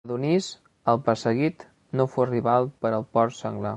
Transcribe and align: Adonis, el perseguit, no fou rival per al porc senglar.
Adonis, 0.09 0.45
el 0.93 0.97
perseguit, 1.09 1.67
no 2.01 2.07
fou 2.15 2.27
rival 2.31 2.71
per 2.87 2.93
al 3.01 3.07
porc 3.19 3.39
senglar. 3.43 3.69